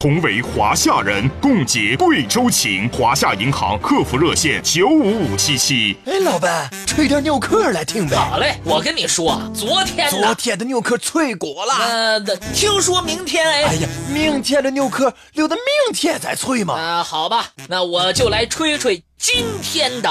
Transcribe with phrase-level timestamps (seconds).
[0.00, 2.88] 同为华夏人，共结贵州情。
[2.88, 5.94] 华夏银行客服热线：九五五七七。
[6.06, 8.16] 哎，老板，吹点牛壳来听呗。
[8.16, 11.74] 好嘞，我跟你说，昨天昨天的牛壳脆果了。
[11.74, 12.20] 呃，
[12.54, 13.64] 听说明天哎。
[13.64, 16.80] 哎呀，明天的牛壳留到明天再吹嘛。
[16.80, 20.08] 啊，好吧，那我就来吹吹今天的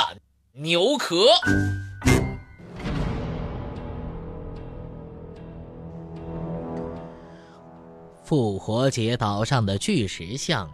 [0.54, 1.26] 牛壳。
[8.30, 10.70] 复活节岛上的巨石像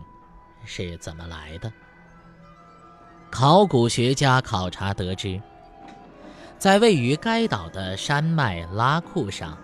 [0.66, 1.72] 是怎么来的？
[3.32, 5.42] 考古学家考察得知，
[6.60, 9.58] 在位于该岛的山脉拉库上，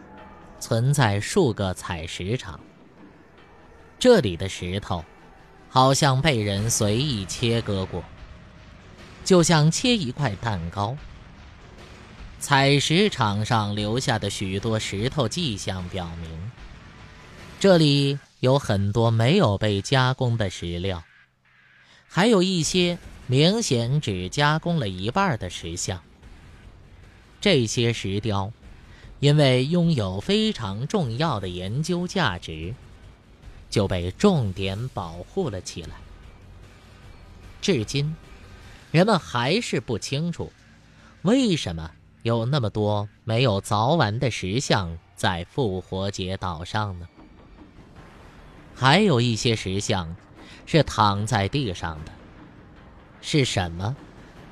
[0.58, 2.58] 存在数个采石场。
[4.00, 5.04] 这里的石头
[5.68, 8.02] 好像被人随意切割过，
[9.26, 10.96] 就像切一块蛋糕。
[12.40, 16.52] 采石场上留下的许多石头迹象表明。
[17.62, 21.04] 这里有很多没有被加工的石料，
[22.08, 26.02] 还有一些明显只加工了一半的石像。
[27.40, 28.52] 这些石雕，
[29.20, 32.74] 因为拥有非常重要的研究价值，
[33.70, 35.90] 就被重点保护了起来。
[37.62, 38.16] 至今，
[38.90, 40.52] 人们还是不清楚，
[41.22, 41.92] 为什么
[42.24, 47.08] 有那么多没有凿完的石像在复活节岛上呢？
[48.82, 50.16] 还有一些石像，
[50.66, 52.12] 是躺在地上的。
[53.22, 53.96] 是什么，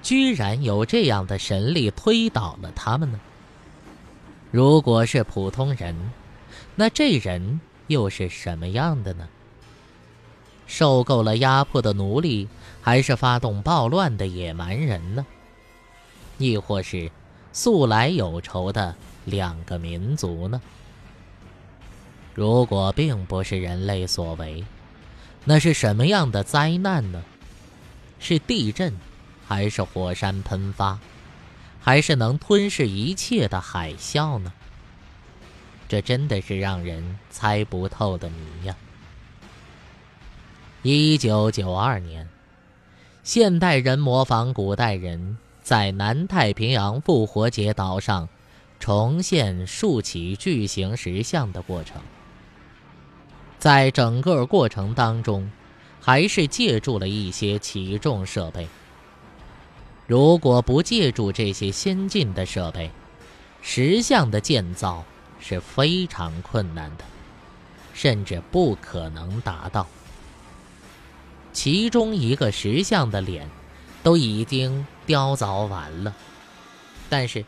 [0.03, 3.19] 居然有这样的神力推倒了他们呢？
[4.52, 5.95] 如果是普通人，
[6.75, 9.27] 那这人又是什么样的呢？
[10.67, 12.47] 受够了压迫的奴隶，
[12.83, 15.25] 还是发动暴乱的野蛮人呢？
[16.38, 17.09] 亦或是
[17.52, 18.94] 素来有仇的
[19.25, 20.61] 两个民族呢？
[22.40, 24.64] 如果并不是人类所为，
[25.44, 27.22] 那是什么样的灾难呢？
[28.18, 28.96] 是地震，
[29.46, 30.98] 还是火山喷发，
[31.81, 34.53] 还是能吞噬一切的海啸呢？
[35.90, 38.78] 这真的是让人猜不透的谜呀！
[40.81, 42.30] 一九九二年，
[43.22, 48.30] 现代人模仿古代人，在南太平洋复活节岛上
[48.80, 52.02] 重现竖起巨型石像的过程。
[53.59, 55.52] 在整个过程当中，
[56.00, 58.68] 还是借助了一些起重设备。
[60.08, 62.90] 如果不借助这些先进的设备，
[63.62, 65.03] 石像的建造
[65.42, 67.03] 是非常困难的，
[67.94, 69.86] 甚至不可能达到。
[71.52, 73.50] 其中一个石像的脸
[74.02, 76.16] 都已经雕凿完了，
[77.09, 77.44] 但是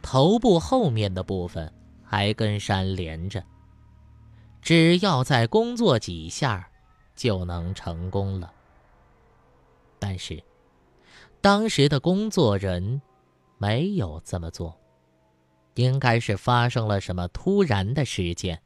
[0.00, 1.70] 头部后面的部分
[2.02, 3.44] 还跟山连着。
[4.62, 6.70] 只要再工作几下，
[7.16, 8.52] 就能成功了。
[9.98, 10.42] 但是，
[11.40, 13.02] 当时的工作人
[13.58, 14.80] 没有这么做，
[15.74, 18.62] 应该是发生了什么突然的事件，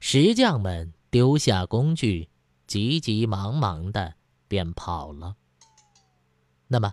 [0.00, 2.28] 石匠们丢下工具，
[2.66, 4.12] 急急忙忙的
[4.48, 5.36] 便跑了。
[6.66, 6.92] 那么，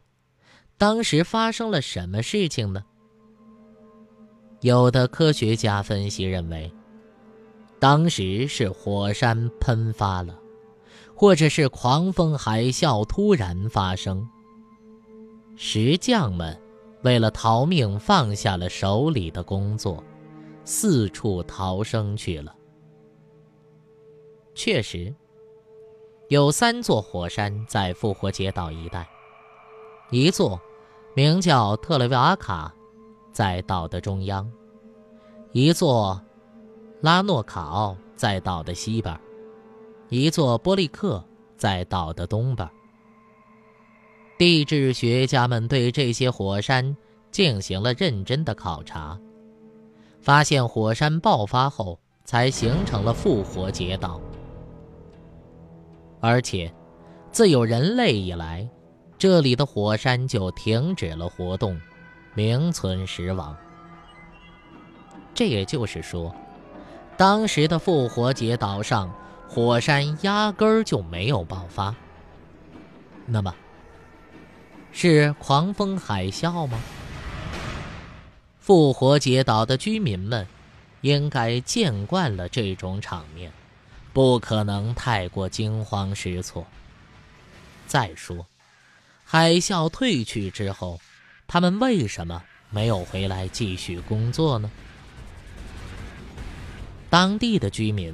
[0.78, 2.84] 当时发生了什么事情呢？
[4.62, 6.72] 有的科学家分析认为。
[7.80, 10.40] 当时是火山喷发了，
[11.14, 14.28] 或者是狂风海啸突然发生。
[15.56, 16.60] 石匠们
[17.04, 20.04] 为了逃命，放下了手里的工作，
[20.66, 22.56] 四处逃生去了。
[24.56, 25.14] 确实，
[26.30, 29.08] 有三座火山在复活节岛一带，
[30.10, 30.60] 一座
[31.14, 32.74] 名叫特雷维阿卡，
[33.32, 34.44] 在岛的中央；
[35.52, 36.20] 一座。
[37.02, 39.16] 拉诺卡奥在岛的西边，
[40.10, 41.24] 一座波利克
[41.56, 42.68] 在岛的东边。
[44.36, 46.98] 地质学家们对这些火山
[47.30, 49.20] 进行了认真的考察，
[50.22, 54.20] 发现火山爆发后才形成了复活节岛，
[56.20, 56.74] 而且
[57.32, 58.68] 自有人类以来，
[59.20, 61.80] 这里的火山就停止了活动，
[62.34, 63.56] 名存实亡。
[65.36, 66.34] 这也就是说。
[67.18, 69.12] 当时的复活节岛上，
[69.50, 71.96] 火山压根儿就没有爆发。
[73.26, 73.54] 那么，
[74.92, 76.80] 是狂风海啸吗？
[78.60, 80.46] 复活节岛的居民们
[81.02, 83.52] 应该见惯了这种场面，
[84.14, 86.68] 不可能太过惊慌失措。
[87.88, 88.46] 再说，
[89.26, 91.02] 海啸退去之后，
[91.48, 94.70] 他们为什么没有回来继续工作呢？
[97.10, 98.14] 当地的居民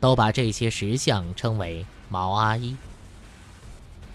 [0.00, 2.76] 都把这些石像称为毛阿依。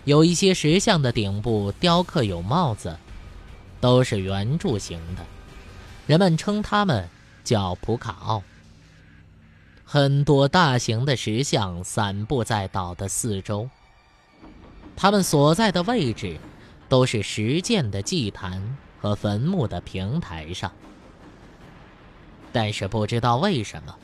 [0.05, 2.97] 有一些石像的顶部雕刻有帽子，
[3.79, 5.25] 都是圆柱形的，
[6.07, 7.07] 人们称它们
[7.43, 8.41] 叫普卡奥。
[9.83, 13.69] 很多大型的石像散布在岛的四周，
[14.95, 16.37] 它们所在的位置
[16.89, 20.71] 都是石建的祭坛和坟墓的平台上。
[22.59, 23.95] 但是不知道为什么，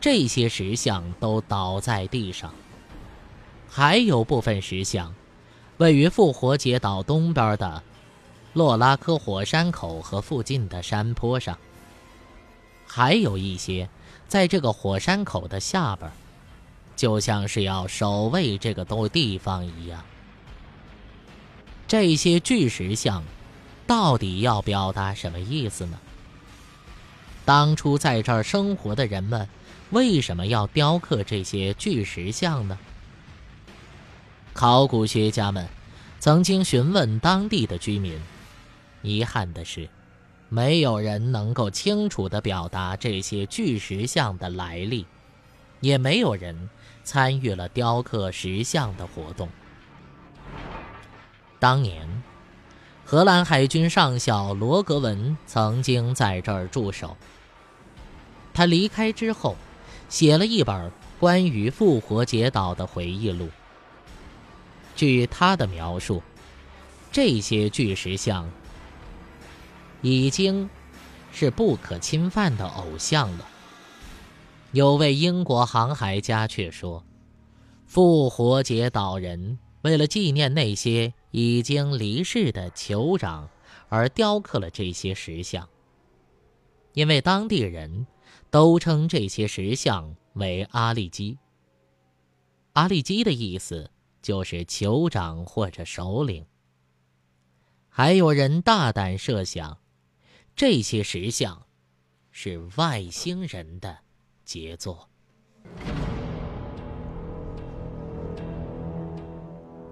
[0.00, 2.52] 这些石像都倒在地上。
[3.68, 5.14] 还有部分石像。
[5.76, 7.80] 位于复活节岛东边的
[8.54, 11.56] 洛拉科火山口和附近的山坡上，
[12.88, 13.88] 还有一些
[14.26, 16.10] 在这个火山口的下边，
[16.96, 20.02] 就像是要守卫这个东地方一样。
[21.86, 23.22] 这些巨石像
[23.86, 25.96] 到底要表达什么意思呢？
[27.46, 29.48] 当初在这儿生活的人们
[29.90, 32.76] 为什么要雕刻这些巨石像呢？
[34.52, 35.68] 考古学家们
[36.18, 38.20] 曾经询问当地的居民，
[39.02, 39.88] 遗憾的是，
[40.48, 45.06] 没有人能够清楚地表达这些巨石像的来历，
[45.78, 46.68] 也没有人
[47.04, 49.48] 参与了雕刻石像的活动。
[51.60, 52.15] 当年，
[53.08, 57.16] 荷兰海军上校罗格文曾经在这儿驻守。
[58.52, 59.54] 他离开之后，
[60.08, 63.48] 写了一本关于复活节岛的回忆录。
[64.96, 66.20] 据他的描述，
[67.12, 68.50] 这些巨石像
[70.02, 70.68] 已经
[71.32, 73.46] 是不可侵犯的偶像了。
[74.72, 77.04] 有位英国航海家却说，
[77.86, 83.48] 复活节岛人为了纪念那些已经离世的酋长
[83.88, 85.68] 而雕刻了这些石像，
[86.92, 88.06] 因为当地人
[88.50, 91.38] 都称这些石像为阿利基。
[92.72, 93.90] 阿利基的意思。
[94.26, 96.44] 就是酋长或者首领。
[97.88, 99.78] 还有人大胆设想，
[100.56, 101.64] 这些石像
[102.32, 103.98] 是外星人的
[104.44, 105.08] 杰作。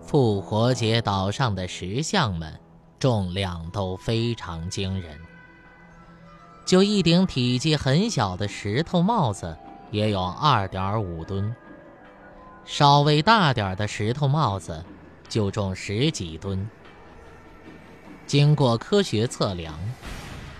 [0.06, 2.60] 复活节岛上的石像们
[2.98, 5.18] 重量都非常惊人，
[6.66, 9.56] 就一顶体积很小的石头帽子
[9.90, 11.54] 也有二点五吨。
[12.66, 14.84] 稍微大点的石头帽子，
[15.28, 16.68] 就重十几吨。
[18.26, 19.74] 经过科学测量，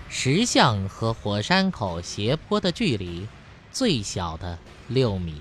[0.09, 3.27] 石像和火山口斜坡的距离，
[3.71, 4.57] 最小的
[4.87, 5.39] 六米，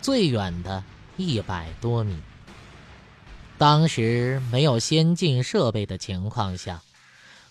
[0.00, 0.82] 最远的
[1.16, 2.16] 一百多米。
[3.58, 6.82] 当时没有先进设备的情况下，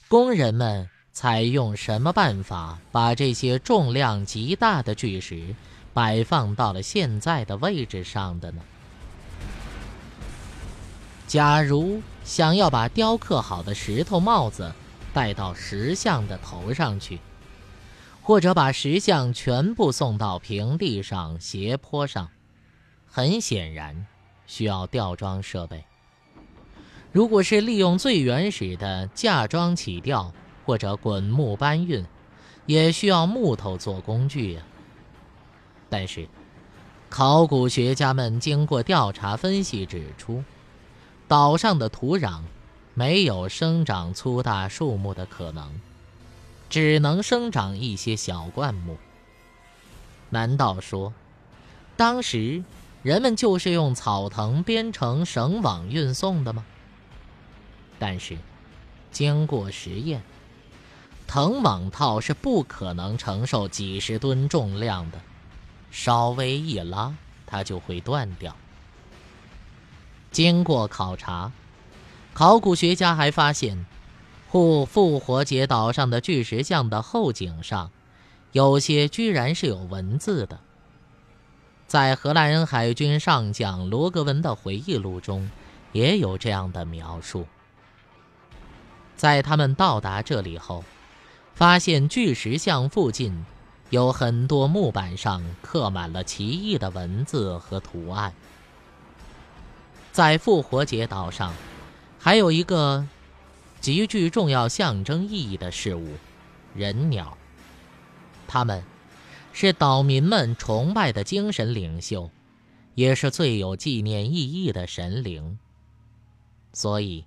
[0.07, 5.55] 工人们采用什么办法把这些重量极大的巨石？
[5.93, 8.61] 摆放到了现在的位置上的呢？
[11.25, 14.71] 假如想要把雕刻好的石头帽子
[15.13, 17.19] 戴到石像的头上去，
[18.21, 22.29] 或者把石像全部送到平地上斜坡上，
[23.07, 24.05] 很显然
[24.45, 25.83] 需要吊装设备。
[27.15, 30.33] 如果是利用最原始的架桩起吊
[30.65, 32.05] 或者滚木搬运，
[32.65, 34.61] 也需要木头做工具呀。
[35.89, 36.27] 但是，
[37.09, 40.43] 考古学家们经过调查分析指出，
[41.25, 42.41] 岛上的土壤
[42.93, 45.79] 没有生长粗大树木的可能，
[46.69, 48.97] 只能生长一些小灌木。
[50.31, 51.13] 难道说，
[51.95, 52.61] 当时
[53.03, 56.65] 人们就是用草藤编成绳网运送的吗？
[57.97, 58.37] 但是，
[59.11, 60.21] 经过实验，
[61.27, 65.19] 藤网套是不可能承受几十吨重量的。
[65.91, 68.55] 稍微一拉，它就会断掉。
[70.29, 71.53] 经过考察，
[72.33, 73.85] 考古学家还发现，
[74.49, 77.91] 护复活节岛上的巨石像的后颈上，
[78.51, 80.59] 有些居然是有文字的。
[81.87, 85.49] 在荷兰人海军上将罗格文的回忆录中，
[85.93, 87.47] 也有这样的描述。
[89.15, 90.83] 在他们到达这里后，
[91.53, 93.45] 发现巨石像附近。
[93.91, 98.33] 有很多木板上刻满了奇异的文字和图案。
[100.11, 101.53] 在复活节岛上，
[102.19, 103.07] 还有一个
[103.79, 106.15] 极具重要象征意义的事物——
[106.73, 107.37] 人鸟。
[108.47, 108.83] 它们
[109.53, 112.31] 是岛民们崇拜的精神领袖，
[112.95, 115.59] 也是最有纪念意义的神灵。
[116.73, 117.23] 所以，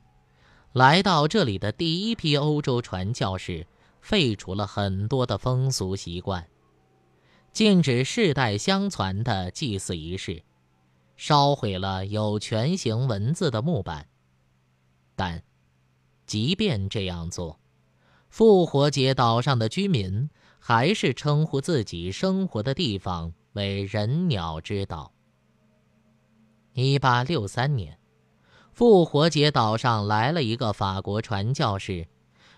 [0.72, 3.66] 来到这里的第一批欧洲传教士。
[4.00, 6.48] 废除了很多的风俗习惯，
[7.52, 10.42] 禁止世代相传的祭祀仪式，
[11.16, 14.06] 烧毁了有全形文字的木板。
[15.14, 15.42] 但，
[16.26, 17.60] 即便这样做，
[18.30, 25.12] 复活节岛上的居民还是称呼自己生活的地方为“人鸟之岛”。
[26.72, 27.98] 一八六三年，
[28.78, 32.06] 复活节岛上来了一个法国传教士，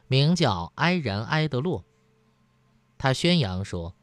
[0.06, 1.82] 名叫埃仁埃德洛。
[2.98, 3.94] 他宣扬说，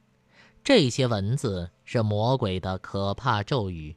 [0.64, 3.96] 这些文字是魔鬼的可怕咒语，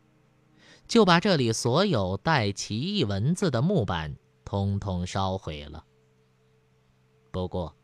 [0.87, 5.83] 就把这里所有带奇异文字的木板通通烧毁了。
[7.31, 7.75] 不过，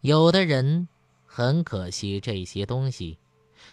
[0.00, 0.88] 有的人
[1.26, 3.18] 很可惜这些东西，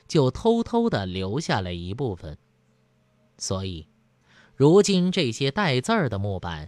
[0.06, 2.38] 就偷偷地留下了一部分。
[3.38, 3.88] 所以，
[4.58, 6.68] 如今这些带字儿的木板，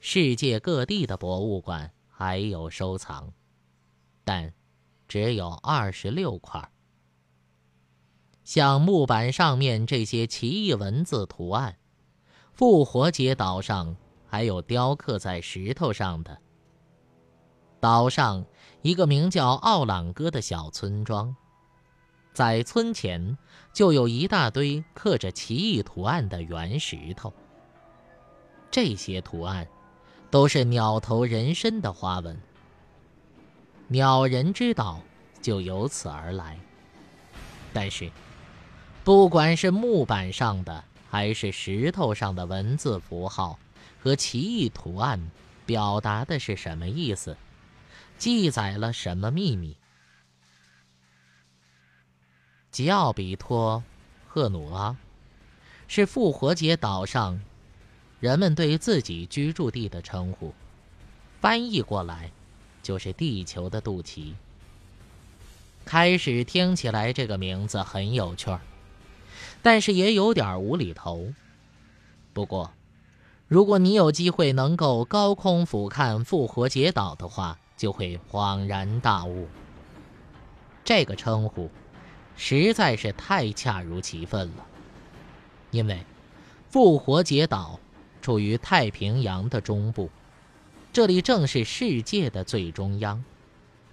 [0.00, 3.32] 世界各地的博物馆还有收藏，
[4.24, 4.52] 但
[5.06, 6.68] 只有二十六块。
[8.42, 11.78] 像木板上面这些奇异文字图案，
[12.52, 13.94] 复活节岛上
[14.26, 16.36] 还有雕刻在石头上的。
[17.78, 18.44] 岛上
[18.82, 21.36] 一个名叫奥朗哥的小村庄。
[22.38, 23.36] 在村前
[23.72, 27.34] 就有一大堆刻着奇异图案的圆石头。
[28.70, 29.66] 这些图案
[30.30, 32.40] 都是鸟头人身的花纹。
[33.88, 35.02] 鸟人之岛
[35.42, 36.56] 就由此而来。
[37.72, 38.08] 但是，
[39.02, 43.58] 不管是木板上的还是石头上的文字符号
[44.00, 45.20] 和奇异图案，
[45.66, 47.36] 表达的是什么意思？
[48.16, 49.76] 记载了什么秘密？
[52.70, 53.82] 吉奥比托·
[54.28, 54.96] 赫努阿
[55.88, 57.40] 是复活节岛上
[58.20, 60.52] 人们对自己居住地的称呼，
[61.40, 62.30] 翻译过来
[62.82, 64.34] 就是“地球的肚脐”。
[65.86, 68.60] 开始听起来这个名字很有趣儿，
[69.62, 71.32] 但是也有点无厘头。
[72.34, 72.70] 不过，
[73.48, 79.48] 如果你有机会能够高空俯瞰复活节岛的话，就会恍然大悟。
[80.84, 81.70] 这个称呼。
[82.40, 84.64] 实在是太恰如其分了，
[85.72, 86.04] 因为
[86.70, 87.80] 复活节岛
[88.22, 90.08] 处于太平洋的中部，
[90.92, 93.24] 这里正是世界的最中央，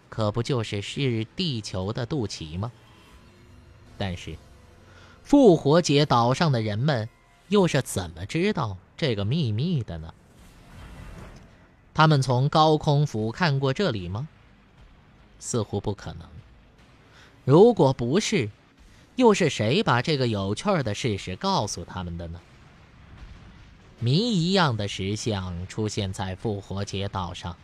[0.09, 2.71] 可不就是是地球的肚脐吗？
[3.97, 4.37] 但是，
[5.23, 7.09] 复活节岛上的人们
[7.47, 10.13] 又是怎么知道这个秘密的呢？
[11.95, 14.27] 他们从高空俯瞰过这里吗？
[15.39, 16.27] 似乎不可能。
[17.45, 18.49] 如果不是，
[19.15, 22.41] 又是谁把这个有趣儿的事实告诉他们的呢？
[23.99, 27.55] 谜一样的石像出现在复活节岛上，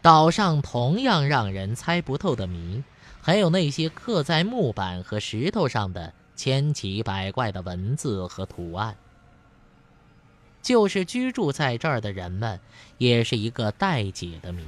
[0.00, 2.84] 岛上同样让人猜不透的谜，
[3.20, 8.96] 还有那些刻在木板和石头上的千奇百怪的文字和图案，
[10.62, 12.60] 就是居住在这儿的人们，
[12.98, 14.64] 也是一个待解的谜。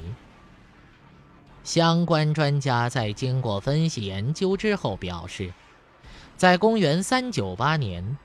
[1.67, 5.53] 相关专家在经过分析研究之后表示，
[6.37, 8.17] 在公元398年，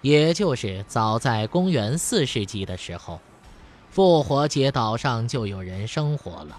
[0.00, 3.20] 也就是早在公元4世纪的时候，
[3.90, 6.58] 复活节岛上就有人生活了。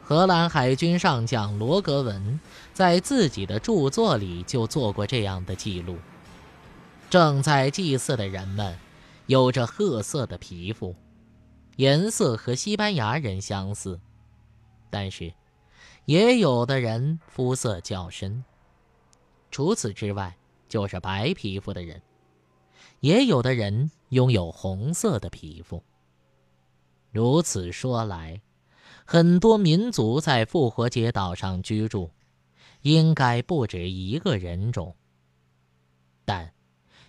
[0.00, 2.38] 荷兰海军上将罗格文
[2.72, 5.98] 在自己的著作里就做过这样的记录：
[7.10, 8.78] 正在祭祀的人们
[9.26, 10.94] 有着褐色的皮肤，
[11.74, 13.98] 颜色和西班牙人相似。
[14.90, 15.32] 但是，
[16.04, 18.44] 也有的人肤色较深。
[19.50, 20.36] 除此之外，
[20.68, 22.02] 就是白皮肤的人，
[23.00, 25.82] 也有的人拥有红色的皮肤。
[27.10, 28.40] 如此说来，
[29.04, 32.10] 很多民族在复活节岛上居住，
[32.82, 34.94] 应该不止一个人种。
[36.24, 36.52] 但，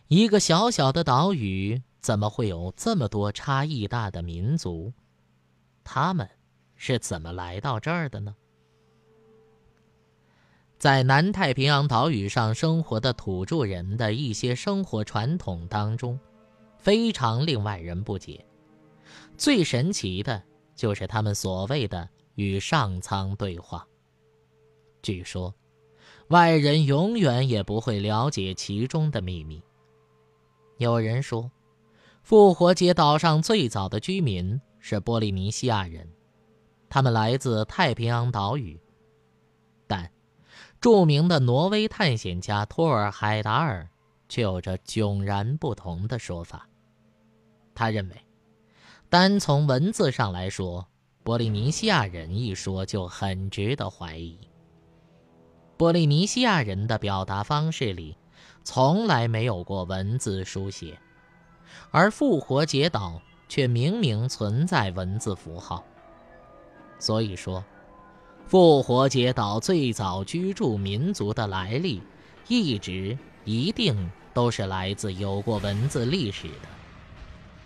[0.07, 4.91] 一个小小的岛屿怎么会有这么多差异大的民族？
[5.83, 6.27] 他们？
[6.83, 8.35] 是怎么来到这儿的呢？
[10.79, 16.19] 在南太平洋岛屿上生活的土著人的一些生活传统当中，
[16.79, 18.43] 非常令外人不解。
[19.37, 20.41] 最神奇的
[20.75, 23.85] 就是他们所谓的与上苍对话。
[25.03, 25.53] 据说，
[26.29, 29.61] 外人永远也不会了解其中的秘密。
[30.79, 31.51] 有人说，
[32.23, 36.11] 复活节岛上最早的居民是波利尼西亚人。
[36.93, 38.77] 他们来自太平洋岛屿，
[39.87, 40.11] 但
[40.81, 43.89] 著名的挪威探险家托尔海达尔
[44.27, 46.67] 却有着迥然不同的说法。
[47.73, 48.15] 他认为，
[49.09, 50.85] 单从文字上来说，
[51.23, 54.37] 波利尼西亚人一说就很值得怀疑。
[55.77, 58.17] 波利尼西亚人的表达方式里，
[58.65, 60.99] 从来没有过文字书写，
[61.89, 65.81] 而复活节岛却明明存在文字符号。
[67.01, 67.65] 所以说，
[68.45, 71.99] 复活节岛最早居住民族的来历，
[72.47, 76.69] 一直一定都是来自有过文字历史的。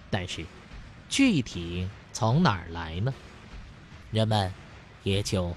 [0.10, 0.46] 但是，
[1.10, 3.14] 具体从哪儿来呢？
[4.10, 4.54] 人们
[5.04, 5.54] 也就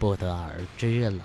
[0.00, 1.24] 不得而知了。